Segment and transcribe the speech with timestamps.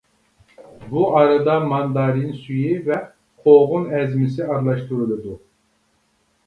[0.93, 2.99] بۇ ئارىدا ماندارىن سۈيى ۋە
[3.45, 5.39] قوغۇن ئەزمىسى ئارىلاشتۇرۇلىدۇ.